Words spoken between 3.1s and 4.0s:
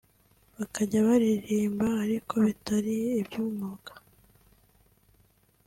iby’umwuga